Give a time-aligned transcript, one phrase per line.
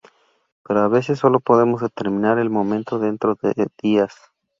[0.63, 4.15] Pero a veces solo podemos determinar el momento dentro de días".